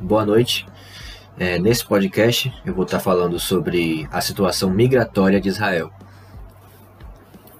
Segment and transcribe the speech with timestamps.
[0.00, 0.66] boa noite.
[1.38, 5.90] É, nesse podcast eu vou estar falando sobre a situação migratória de Israel.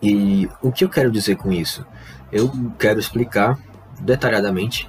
[0.02, 1.84] E o que eu quero dizer com isso?
[2.30, 3.58] Eu quero explicar
[4.00, 4.88] detalhadamente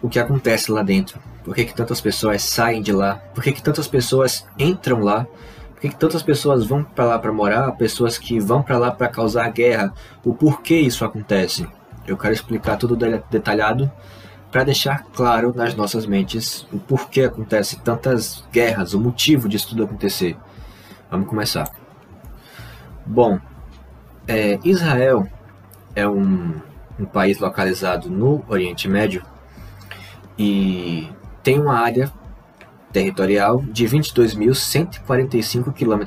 [0.00, 1.20] o que acontece lá dentro.
[1.44, 3.16] Por que, que tantas pessoas saem de lá?
[3.34, 5.26] Por que, que tantas pessoas entram lá?
[5.74, 7.72] Por que, que tantas pessoas vão para lá para morar?
[7.72, 9.92] Pessoas que vão para lá para causar guerra?
[10.24, 11.66] O porquê isso acontece?
[12.06, 12.96] Eu quero explicar tudo
[13.30, 13.90] detalhado
[14.50, 19.84] para deixar claro nas nossas mentes o porquê acontece tantas guerras, o motivo disso tudo
[19.84, 20.36] acontecer.
[21.10, 21.70] Vamos começar.
[23.04, 23.38] Bom,
[24.26, 25.26] é, Israel
[25.94, 26.54] é um,
[26.98, 29.22] um país localizado no Oriente Médio
[30.38, 31.08] e
[31.42, 32.12] tem uma área
[32.92, 36.04] territorial de 22.145 km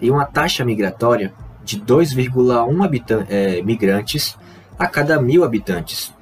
[0.00, 1.32] e uma taxa migratória
[1.64, 4.36] de 2,1 é, migrantes
[4.78, 6.12] a cada mil habitantes.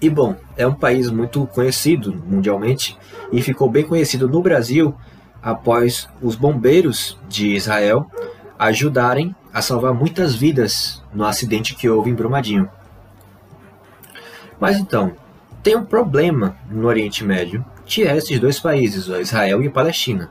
[0.00, 2.96] E bom, é um país muito conhecido mundialmente
[3.32, 4.94] e ficou bem conhecido no Brasil
[5.42, 8.06] após os bombeiros de Israel
[8.58, 12.70] ajudarem a salvar muitas vidas no acidente que houve em Brumadinho.
[14.60, 15.14] Mas então,
[15.62, 20.30] tem um problema no Oriente Médio, que é esses dois países, Israel e Palestina.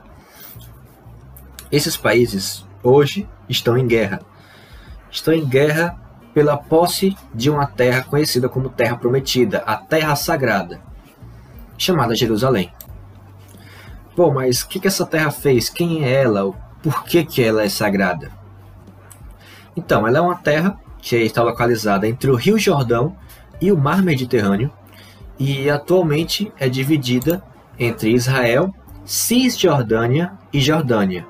[1.70, 4.20] Esses países hoje estão em guerra.
[5.10, 5.98] Estão em guerra
[6.34, 10.80] pela posse de uma terra conhecida como Terra Prometida, a Terra Sagrada,
[11.76, 12.72] chamada Jerusalém.
[14.16, 15.68] Bom, mas o que, que essa terra fez?
[15.68, 16.52] Quem é ela?
[16.82, 18.30] Por que, que ela é sagrada?
[19.76, 23.16] Então, ela é uma terra que está localizada entre o Rio Jordão
[23.60, 24.72] e o Mar Mediterrâneo
[25.38, 27.42] e atualmente é dividida
[27.78, 31.26] entre Israel, Cisjordânia e Jordânia.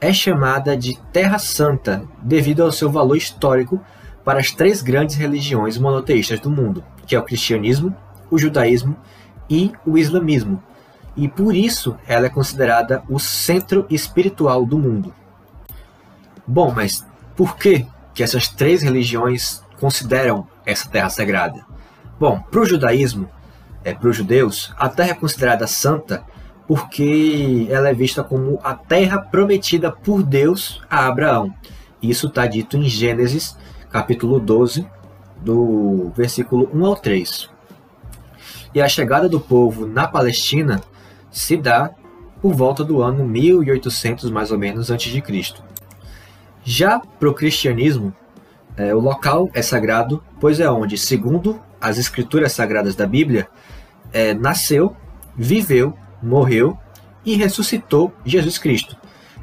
[0.00, 3.80] É chamada de Terra Santa devido ao seu valor histórico
[4.24, 7.94] para as três grandes religiões monoteístas do mundo, que é o cristianismo,
[8.30, 8.96] o judaísmo
[9.48, 10.62] e o islamismo.
[11.16, 15.14] E por isso ela é considerada o centro espiritual do mundo.
[16.46, 17.06] Bom, mas
[17.36, 21.64] por que, que essas três religiões consideram essa terra sagrada?
[22.18, 23.28] Bom, para o judaísmo,
[23.84, 26.24] é, para os judeus, a terra é considerada santa
[26.66, 31.54] porque ela é vista como a terra prometida por Deus a Abraão.
[32.00, 33.56] Isso está dito em Gênesis
[33.94, 34.84] capítulo 12,
[35.40, 37.48] do versículo 1 ao 3.
[38.74, 40.82] E a chegada do povo na Palestina
[41.30, 41.92] se dá
[42.42, 45.62] por volta do ano 1800 mais ou menos antes de Cristo.
[46.64, 48.12] Já para o cristianismo,
[48.76, 53.46] é, o local é sagrado, pois é onde, segundo as escrituras sagradas da Bíblia,
[54.12, 54.96] é, nasceu,
[55.36, 56.76] viveu, morreu
[57.24, 58.96] e ressuscitou Jesus Cristo.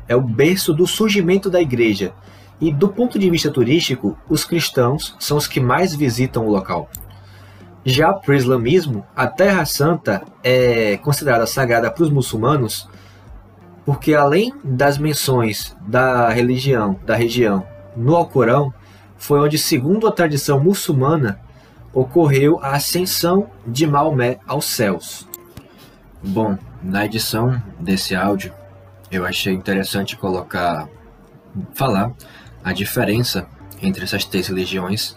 [0.10, 2.14] É o berço do surgimento da igreja,
[2.62, 6.90] e do ponto de vista turístico, os cristãos são os que mais visitam o local.
[7.84, 12.88] Já para o islamismo, a Terra Santa é considerada sagrada para os muçulmanos
[13.86, 18.74] porque além das menções da religião, da região no Alcorão,
[19.18, 21.40] foi onde, segundo a tradição muçulmana,
[21.94, 25.28] ocorreu a ascensão de Maomé aos céus.
[26.24, 28.54] Bom, na edição desse áudio,
[29.12, 30.88] eu achei interessante colocar,
[31.74, 32.14] falar
[32.64, 33.48] a diferença
[33.82, 35.16] entre essas três religiões.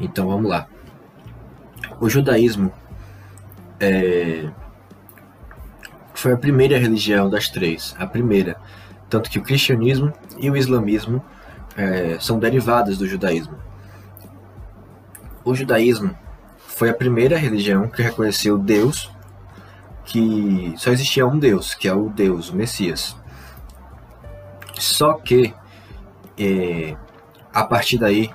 [0.00, 0.66] Então vamos lá.
[2.00, 2.72] O judaísmo
[3.80, 4.48] é,
[6.14, 8.56] foi a primeira religião das três, a primeira.
[9.08, 11.24] Tanto que o cristianismo e o islamismo
[11.76, 13.56] é, são derivadas do judaísmo.
[15.44, 16.14] O judaísmo
[16.58, 19.10] foi a primeira religião que reconheceu Deus,
[20.04, 23.16] que só existia um Deus, que é o Deus, o Messias.
[24.74, 25.54] Só que
[26.38, 26.96] é,
[27.52, 28.30] a partir daí,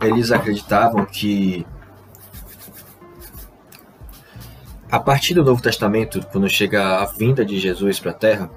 [0.00, 1.66] eles acreditavam que
[4.90, 8.50] a partir do Novo Testamento, quando chega a vinda de Jesus para a Terra,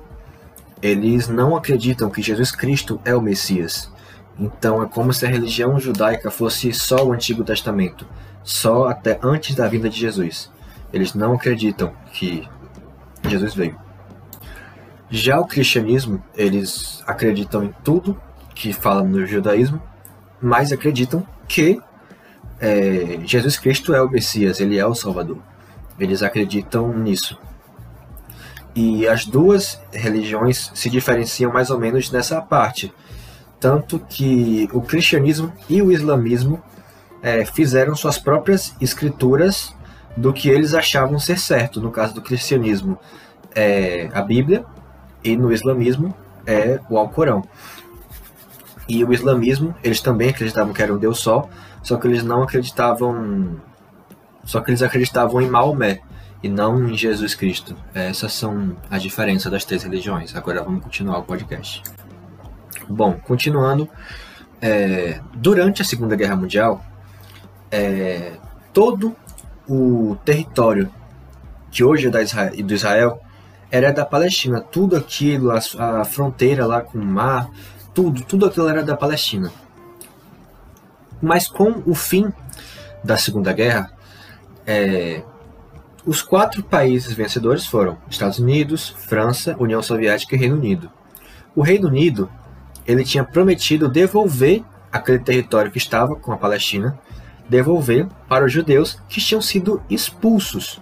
[0.81, 3.91] eles não acreditam que Jesus Cristo é o Messias.
[4.39, 8.07] Então é como se a religião judaica fosse só o Antigo Testamento,
[8.43, 10.49] só até antes da vinda de Jesus.
[10.91, 12.47] Eles não acreditam que
[13.27, 13.77] Jesus veio.
[15.09, 18.19] Já o cristianismo, eles acreditam em tudo
[18.61, 19.81] que falam no judaísmo,
[20.39, 21.81] mas acreditam que
[22.59, 25.39] é, Jesus Cristo é o Messias, ele é o Salvador.
[25.99, 27.39] Eles acreditam nisso.
[28.75, 32.93] E as duas religiões se diferenciam mais ou menos nessa parte.
[33.59, 36.61] Tanto que o cristianismo e o islamismo
[37.23, 39.75] é, fizeram suas próprias escrituras
[40.15, 41.81] do que eles achavam ser certo.
[41.81, 42.95] No caso do cristianismo,
[43.55, 44.63] é a Bíblia,
[45.23, 46.15] e no islamismo
[46.45, 47.43] é o Alcorão.
[48.93, 51.47] E o islamismo, eles também acreditavam que era um Deus só,
[51.81, 53.55] só que eles não acreditavam.
[54.43, 56.01] Só que eles acreditavam em Maomé.
[56.43, 57.73] e não em Jesus Cristo.
[57.93, 60.35] Essas são as diferenças das três religiões.
[60.35, 61.81] Agora vamos continuar o podcast.
[62.89, 63.87] Bom, continuando,
[64.61, 66.83] é, durante a Segunda Guerra Mundial,
[67.71, 68.33] é,
[68.73, 69.15] todo
[69.69, 70.91] o território
[71.71, 73.21] que hoje é da Israel, do Israel
[73.71, 74.59] era da Palestina.
[74.59, 77.47] Tudo aquilo, a, a fronteira lá com o mar,
[77.93, 79.51] tudo, tudo aquilo era da Palestina.
[81.21, 82.31] Mas com o fim
[83.03, 83.91] da Segunda Guerra,
[84.65, 85.23] é,
[86.05, 90.89] os quatro países vencedores foram Estados Unidos, França, União Soviética e Reino Unido.
[91.55, 92.29] O Reino Unido
[92.87, 96.99] ele tinha prometido devolver aquele território que estava com a Palestina,
[97.47, 100.81] devolver para os judeus que tinham sido expulsos.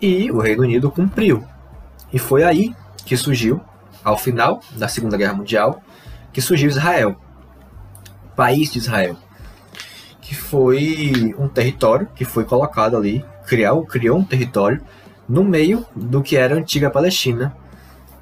[0.00, 1.44] E o Reino Unido cumpriu.
[2.12, 2.74] E foi aí
[3.04, 3.60] que surgiu,
[4.02, 5.82] ao final da Segunda Guerra Mundial,
[6.32, 7.16] que surgiu Israel,
[8.36, 9.16] país de Israel,
[10.20, 14.80] que foi um território que foi colocado ali, criou, criou um território
[15.28, 17.56] no meio do que era a antiga Palestina,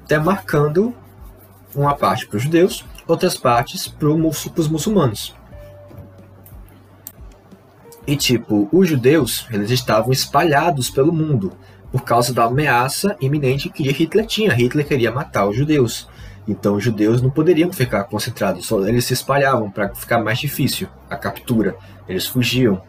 [0.07, 0.93] demarcando
[1.75, 5.35] uma parte para os judeus, outras partes para os muçulmanos.
[8.07, 11.53] E tipo, os judeus, eles estavam espalhados pelo mundo
[11.91, 14.53] por causa da ameaça iminente que Hitler tinha.
[14.53, 16.07] Hitler queria matar os judeus.
[16.49, 20.89] Então os judeus não poderiam ficar concentrados, só eles se espalhavam para ficar mais difícil
[21.07, 21.75] a captura.
[22.07, 22.81] Eles fugiam.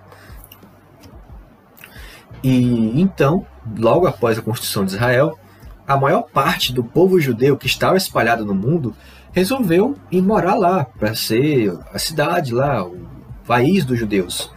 [2.43, 3.47] E então,
[3.79, 5.39] logo após a construção de Israel,
[5.87, 8.97] a maior parte do povo judeu que estava espalhado no mundo
[9.31, 13.07] resolveu ir morar lá, para ser a cidade lá, o
[13.47, 14.51] país dos judeus.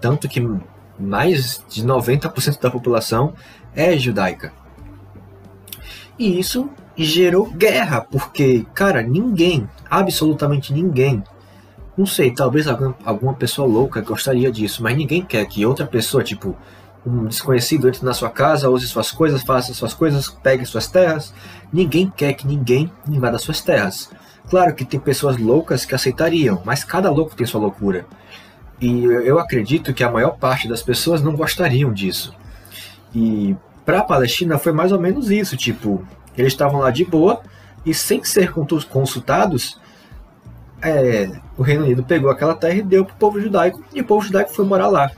[0.00, 0.40] Tanto que
[0.98, 3.34] mais de 90% da população
[3.72, 4.52] é judaica.
[6.18, 11.22] E isso gerou guerra, porque, cara, ninguém, absolutamente ninguém,
[11.96, 16.56] não sei, talvez alguma pessoa louca gostaria disso, mas ninguém quer que outra pessoa, tipo,
[17.04, 21.34] um desconhecido entre na sua casa, use suas coisas, faça suas coisas, pegue suas terras.
[21.72, 24.10] Ninguém quer que ninguém invada suas terras.
[24.48, 28.06] Claro que tem pessoas loucas que aceitariam, mas cada louco tem sua loucura.
[28.80, 32.34] E eu acredito que a maior parte das pessoas não gostariam disso.
[33.14, 36.06] E para a Palestina foi mais ou menos isso, tipo,
[36.36, 37.42] eles estavam lá de boa
[37.84, 38.52] e sem ser
[38.88, 39.80] consultados,
[40.80, 44.04] é, o Reino Unido pegou aquela terra e deu para o povo judaico e o
[44.04, 45.10] povo judaico foi morar lá.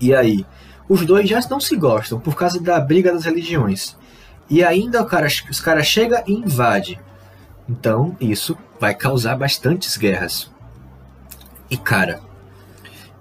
[0.00, 0.44] E aí,
[0.88, 3.96] os dois já não se gostam por causa da briga das religiões.
[4.48, 6.98] E ainda cara, os caras chegam e invadem.
[7.68, 10.50] Então, isso vai causar bastantes guerras.
[11.68, 12.20] E cara,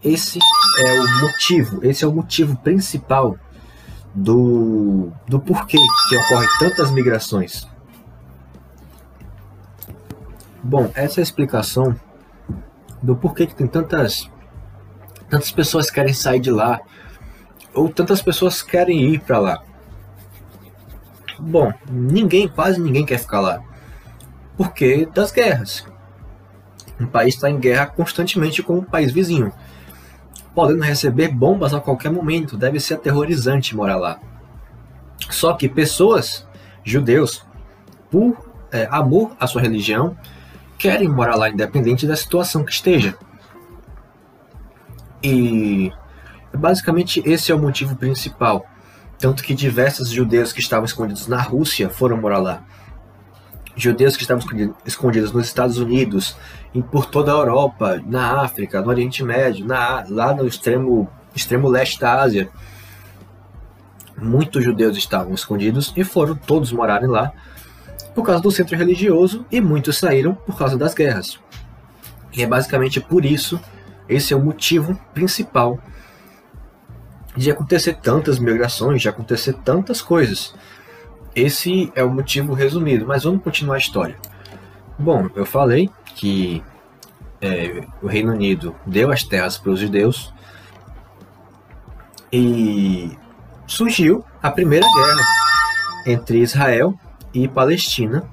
[0.04, 0.38] esse
[0.86, 3.38] é o motivo, esse é o motivo principal
[4.16, 5.78] do, do porquê
[6.10, 7.68] que ocorrem tantas migrações.
[10.64, 12.00] Bom, essa é a explicação
[13.04, 14.32] do porquê que tem tantas
[15.30, 16.80] tantas pessoas querem sair de lá
[17.74, 19.64] ou tantas pessoas querem ir para lá.
[21.38, 23.62] Bom, ninguém, quase ninguém quer ficar lá.
[24.56, 25.86] Porque das guerras.
[27.00, 29.52] Um país está em guerra constantemente com o um país vizinho
[30.56, 32.58] podendo receber bombas a qualquer momento.
[32.58, 34.20] Deve ser aterrorizante morar lá.
[35.30, 36.48] Só que pessoas,
[36.84, 37.46] judeus,
[38.10, 40.18] por é, amor à sua religião,
[40.78, 43.18] querem morar lá independente da situação que esteja.
[45.22, 45.92] E
[46.54, 48.66] basicamente esse é o motivo principal.
[49.20, 52.64] Tanto que diversos judeus que estavam escondidos na Rússia foram morar lá
[53.76, 54.44] judeus que estavam
[54.86, 56.38] escondidos nos Estados Unidos,
[56.74, 61.68] em, por toda a Europa, na África, no Oriente Médio, na, lá no extremo, extremo
[61.68, 62.50] leste da Ásia.
[64.18, 67.34] Muitos judeus estavam escondidos e foram todos morarem lá
[68.14, 71.38] por causa do centro religioso e muitos saíram por causa das guerras.
[72.34, 73.60] E é basicamente por isso,
[74.08, 75.78] esse é o motivo principal
[77.36, 80.56] de acontecer tantas migrações, de acontecer tantas coisas.
[81.36, 84.16] Esse é o motivo resumido, mas vamos continuar a história.
[84.98, 86.64] Bom, eu falei que
[87.42, 90.34] é, o Reino Unido deu as terras para os judeus
[92.32, 93.12] e
[93.68, 95.24] surgiu a primeira guerra
[96.08, 96.98] entre Israel
[97.34, 98.24] e Palestina,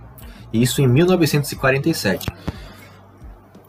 [0.52, 2.28] isso em 1947.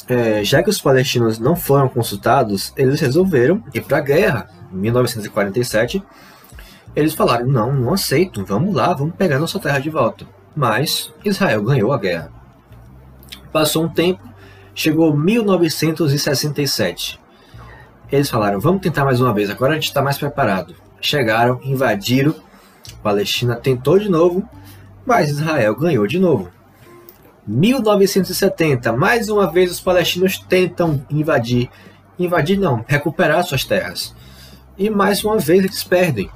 [0.08, 4.78] É, já que os palestinos não foram consultados, eles resolveram ir para a guerra em
[4.78, 6.04] 1947
[6.96, 10.26] eles falaram: não, não aceito, vamos lá, vamos pegar nossa terra de volta.
[10.56, 12.32] Mas Israel ganhou a guerra.
[13.52, 14.22] Passou um tempo,
[14.76, 17.20] chegou 1967.
[18.12, 20.76] Eles falaram: vamos tentar mais uma vez, agora a gente está mais preparado.
[21.02, 22.36] Chegaram, invadiram,
[23.02, 24.48] Palestina tentou de novo,
[25.06, 26.50] mas Israel ganhou de novo.
[27.46, 31.70] 1970, mais uma vez os palestinos tentam invadir,
[32.18, 34.16] invadir não, recuperar suas terras.
[34.78, 36.30] E mais uma vez eles perdem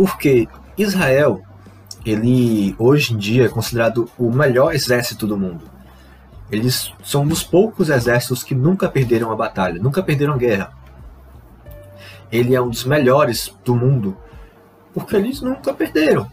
[0.00, 1.42] Porque Israel,
[2.06, 5.70] ele hoje em dia é considerado o melhor exército do mundo.
[6.50, 10.72] Eles são um dos poucos exércitos que nunca perderam a batalha, nunca perderam guerra.
[12.32, 14.16] Ele é um dos melhores do mundo,
[14.94, 16.26] porque eles nunca perderam.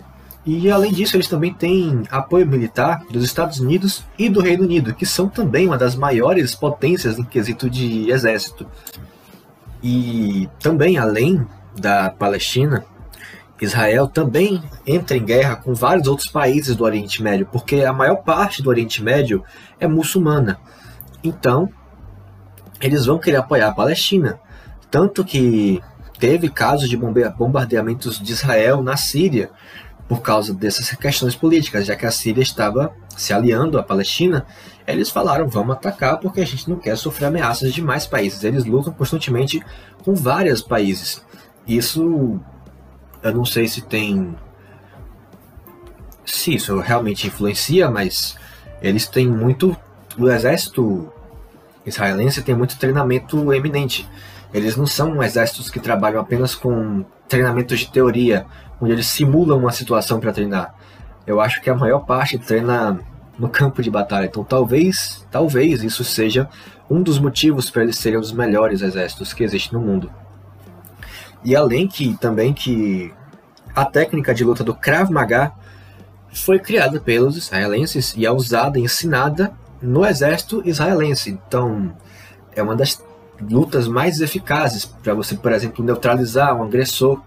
[0.45, 4.95] E além disso, eles também têm apoio militar dos Estados Unidos e do Reino Unido,
[4.95, 8.65] que são também uma das maiores potências no quesito de exército.
[9.83, 11.45] E também, além
[11.77, 12.85] da Palestina,
[13.65, 18.17] Israel também entra em guerra com vários outros países do Oriente Médio, porque a maior
[18.17, 19.43] parte do Oriente Médio
[19.79, 20.59] é muçulmana.
[21.23, 21.69] Então,
[22.79, 24.39] eles vão querer apoiar a Palestina.
[24.91, 25.81] Tanto que
[26.19, 29.49] teve casos de bombardeamentos de Israel na Síria,
[30.07, 34.45] por causa dessas questões políticas, já que a Síria estava se aliando à Palestina,
[34.85, 38.43] eles falaram: vamos atacar porque a gente não quer sofrer ameaças de mais países.
[38.43, 39.61] Eles lutam constantemente
[40.03, 41.21] com vários países.
[41.67, 42.39] Isso
[43.27, 44.35] eu não sei se tem.
[46.25, 48.37] Se isso realmente influencia, mas
[48.81, 49.75] eles têm muito.
[50.17, 51.11] O exército
[51.85, 54.07] israelense tem muito treinamento eminente.
[54.53, 58.45] Eles não são exércitos que trabalham apenas com treinamentos de teoria,
[58.81, 60.73] onde eles simulam uma situação para treinar.
[61.25, 62.99] Eu acho que a maior parte treina
[63.37, 64.25] no campo de batalha.
[64.25, 66.49] Então talvez, talvez isso seja
[66.89, 70.09] um dos motivos para eles serem os melhores exércitos que existem no mundo.
[71.43, 73.13] E além que também que
[73.77, 75.51] a técnica de luta do Krav Maga
[76.33, 81.29] foi criada pelos israelenses e é usada e ensinada no exército israelense.
[81.29, 81.95] Então,
[82.55, 82.99] é uma das
[83.39, 87.21] lutas mais eficazes para você, por exemplo, neutralizar um agressor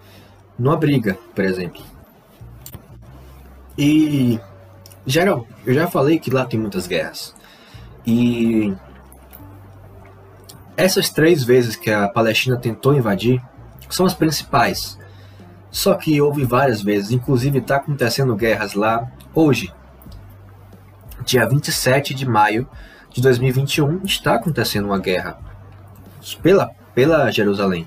[0.59, 1.85] numa briga, por exemplo.
[3.79, 4.41] E
[5.07, 7.33] geral, eu já falei que lá tem muitas guerras.
[8.05, 8.75] E
[10.77, 13.41] essas três vezes que a Palestina tentou invadir
[13.89, 14.99] são as principais.
[15.71, 19.73] Só que houve várias vezes, inclusive está acontecendo guerras lá hoje.
[21.25, 22.69] Dia 27 de maio
[23.11, 25.39] de 2021 está acontecendo uma guerra
[26.43, 27.87] pela, pela Jerusalém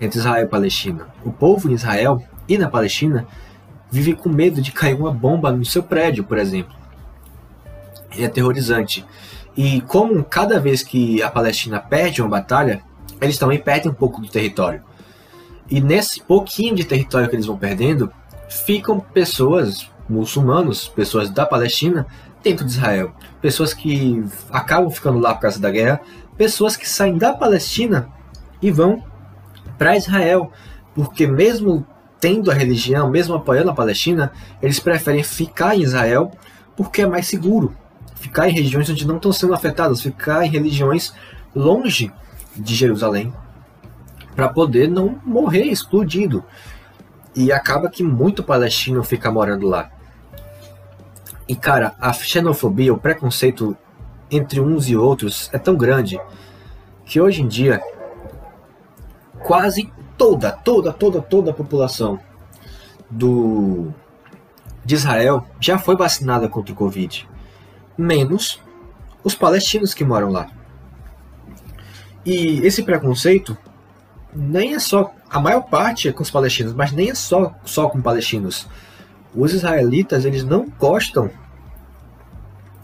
[0.00, 1.06] entre Israel e Palestina.
[1.24, 3.26] O povo em Israel e na Palestina
[3.90, 6.74] vive com medo de cair uma bomba no seu prédio, por exemplo.
[8.16, 9.04] É aterrorizante.
[9.56, 12.82] E como cada vez que a Palestina perde uma batalha,
[13.20, 14.82] eles também perdem um pouco do território.
[15.70, 18.12] E nesse pouquinho de território que eles vão perdendo,
[18.48, 22.06] ficam pessoas muçulmanos, pessoas da Palestina,
[22.42, 23.12] dentro de Israel.
[23.40, 26.00] Pessoas que acabam ficando lá por causa da guerra,
[26.36, 28.08] pessoas que saem da Palestina
[28.60, 29.04] e vão
[29.78, 30.50] para Israel,
[30.94, 31.86] porque mesmo
[32.18, 36.32] tendo a religião, mesmo apoiando a Palestina, eles preferem ficar em Israel
[36.76, 37.74] porque é mais seguro.
[38.16, 41.14] Ficar em regiões onde não estão sendo afetadas, ficar em religiões
[41.54, 42.12] longe
[42.54, 43.32] de Jerusalém,
[44.40, 46.42] para poder não morrer explodido.
[47.36, 49.90] E acaba que muito palestino fica morando lá.
[51.46, 53.76] E cara, a xenofobia, o preconceito
[54.30, 56.18] entre uns e outros é tão grande
[57.04, 57.82] que hoje em dia
[59.40, 62.18] quase toda, toda, toda, toda a população
[63.10, 63.92] do
[64.82, 67.28] de Israel já foi vacinada contra o Covid,
[67.98, 68.58] menos
[69.22, 70.48] os palestinos que moram lá.
[72.24, 73.54] E esse preconceito
[74.34, 77.88] nem é só a maior parte é com os palestinos, mas nem é só só
[77.88, 78.66] com palestinos.
[79.34, 81.30] Os israelitas eles não gostam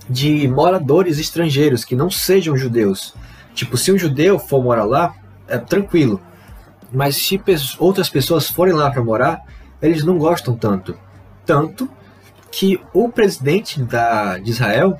[0.08, 3.14] de moradores estrangeiros que não sejam judeus.
[3.54, 5.14] Tipo, se um judeu for morar lá,
[5.48, 6.20] é tranquilo.
[6.92, 7.40] Mas se
[7.78, 9.42] outras pessoas forem lá para morar,
[9.82, 10.96] eles não gostam tanto.
[11.44, 11.90] Tanto
[12.50, 14.98] que o presidente da, de Israel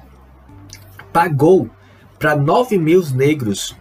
[1.13, 1.71] pagou
[2.19, 3.77] para 9 mil negros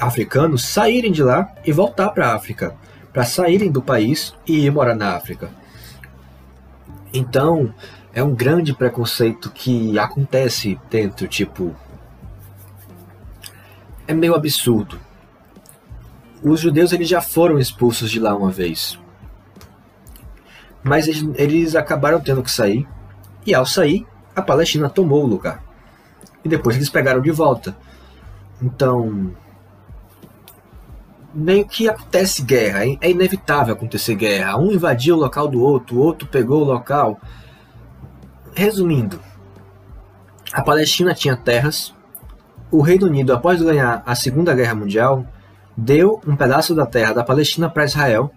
[0.00, 2.74] africanos saírem de lá e voltar para a África,
[3.12, 5.50] para saírem do país e ir morar na África.
[7.12, 7.74] Então,
[8.12, 11.74] é um grande preconceito que acontece dentro, tipo.
[14.06, 14.98] É meio absurdo
[16.42, 18.98] os judeus eles já foram expulsos de lá uma vez.
[20.82, 22.88] Mas eles, eles acabaram tendo que sair,
[23.46, 25.62] e ao sair, a Palestina tomou o lugar.
[26.44, 27.76] E depois eles pegaram de volta.
[28.62, 29.34] Então,
[31.32, 34.58] meio que acontece guerra, é inevitável acontecer guerra.
[34.58, 37.20] Um invadiu o local do outro, o outro pegou o local.
[38.54, 39.20] Resumindo,
[40.52, 41.94] a Palestina tinha terras.
[42.70, 45.24] O Reino Unido, após ganhar a Segunda Guerra Mundial,
[45.76, 48.30] deu um pedaço da terra da Palestina para Israel,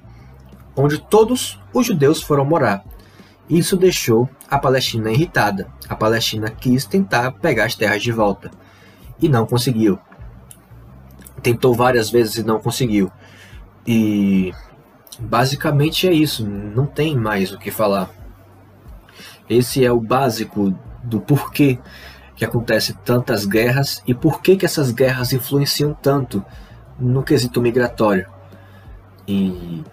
[0.76, 2.84] onde todos os judeus foram morar.
[3.50, 5.68] Isso deixou a Palestina irritada.
[5.90, 8.50] A Palestina quis tentar pegar as terras de volta
[9.22, 10.00] e não conseguiu.
[11.44, 13.12] Tentou várias vezes e não conseguiu.
[13.86, 14.52] E
[15.20, 18.10] basicamente é isso, não tem mais o que falar.
[19.50, 20.74] Esse é o básico
[21.04, 21.78] do porquê
[22.36, 26.44] que acontece tantas guerras e por que que essas guerras influenciam tanto
[27.00, 28.28] no quesito migratório.
[29.28, 29.84] E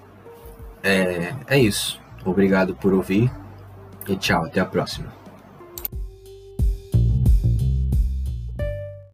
[0.83, 2.00] é, é isso.
[2.25, 3.30] Obrigado por ouvir
[4.07, 5.20] e tchau, até a próxima.